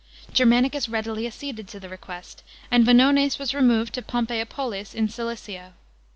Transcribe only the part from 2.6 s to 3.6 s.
and Vonones was